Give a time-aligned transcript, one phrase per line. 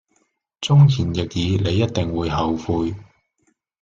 [0.61, 2.95] 忠言逆耳你一定會後悔